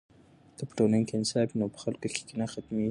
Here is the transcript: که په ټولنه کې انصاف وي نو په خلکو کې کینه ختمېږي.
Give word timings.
که 0.57 0.63
په 0.67 0.73
ټولنه 0.77 0.99
کې 1.07 1.13
انصاف 1.17 1.47
وي 1.49 1.57
نو 1.59 1.67
په 1.73 1.79
خلکو 1.83 2.07
کې 2.13 2.21
کینه 2.27 2.45
ختمېږي. 2.53 2.79